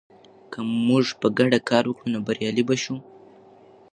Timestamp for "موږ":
0.87-1.05